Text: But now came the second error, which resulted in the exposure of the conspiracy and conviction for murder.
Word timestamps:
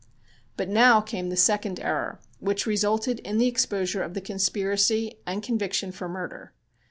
But 0.57 0.67
now 0.67 0.99
came 0.99 1.29
the 1.29 1.35
second 1.37 1.79
error, 1.79 2.19
which 2.39 2.65
resulted 2.65 3.19
in 3.19 3.37
the 3.37 3.45
exposure 3.45 4.01
of 4.01 4.15
the 4.15 4.21
conspiracy 4.21 5.19
and 5.27 5.43
conviction 5.43 5.91
for 5.91 6.09
murder. 6.09 6.53